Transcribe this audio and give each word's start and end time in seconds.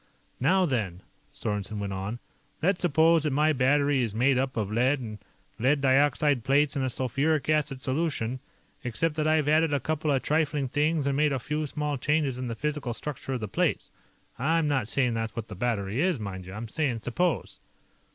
"Now 0.39 0.65
then," 0.65 1.03
Sorensen 1.31 1.77
went 1.77 1.93
on, 1.93 2.17
"let's 2.63 2.81
suppose 2.81 3.21
that 3.21 3.29
my 3.33 3.53
battery 3.53 4.01
is 4.01 4.15
made 4.15 4.35
up 4.35 4.57
of 4.57 4.71
lead 4.71 4.99
and 4.99 5.19
lead 5.59 5.79
dioxide 5.79 6.43
plates 6.43 6.75
in 6.75 6.81
a 6.81 6.89
sulfuric 6.89 7.47
acid 7.51 7.81
solution, 7.81 8.39
except 8.83 9.13
that 9.17 9.27
I've 9.27 9.47
added 9.47 9.75
a 9.75 9.79
couple 9.79 10.09
of 10.09 10.23
trifling 10.23 10.69
things 10.69 11.05
and 11.05 11.15
made 11.15 11.31
a 11.33 11.37
few 11.37 11.67
small 11.67 11.99
changes 11.99 12.39
in 12.39 12.47
the 12.47 12.55
physical 12.55 12.95
structure 12.95 13.33
of 13.33 13.41
the 13.41 13.47
plates. 13.47 13.91
I'm 14.39 14.67
not 14.67 14.87
saying 14.87 15.13
that's 15.13 15.35
what 15.35 15.49
the 15.49 15.55
battery 15.55 16.01
is, 16.01 16.19
mind 16.19 16.47
you; 16.47 16.53
I'm 16.55 16.67
saying 16.67 17.01
'suppose'." 17.01 17.59